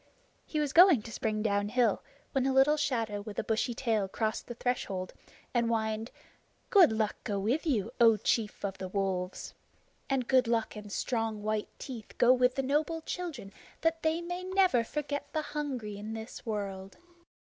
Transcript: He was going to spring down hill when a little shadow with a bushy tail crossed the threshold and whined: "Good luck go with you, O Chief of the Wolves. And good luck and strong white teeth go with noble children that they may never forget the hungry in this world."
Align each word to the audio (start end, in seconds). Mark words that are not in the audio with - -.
He 0.47 0.59
was 0.59 0.73
going 0.73 1.03
to 1.03 1.11
spring 1.11 1.43
down 1.43 1.69
hill 1.69 2.01
when 2.31 2.47
a 2.47 2.53
little 2.53 2.75
shadow 2.75 3.21
with 3.21 3.37
a 3.37 3.43
bushy 3.43 3.75
tail 3.75 4.07
crossed 4.07 4.47
the 4.47 4.55
threshold 4.55 5.13
and 5.53 5.67
whined: 5.67 6.09
"Good 6.71 6.91
luck 6.91 7.17
go 7.23 7.37
with 7.37 7.67
you, 7.67 7.91
O 8.01 8.17
Chief 8.17 8.65
of 8.65 8.79
the 8.79 8.87
Wolves. 8.87 9.53
And 10.09 10.27
good 10.27 10.47
luck 10.47 10.75
and 10.75 10.91
strong 10.91 11.43
white 11.43 11.69
teeth 11.77 12.17
go 12.17 12.33
with 12.33 12.57
noble 12.57 13.01
children 13.01 13.53
that 13.81 14.01
they 14.01 14.21
may 14.21 14.43
never 14.43 14.83
forget 14.83 15.31
the 15.33 15.43
hungry 15.43 15.97
in 15.99 16.13
this 16.15 16.47
world." 16.47 16.97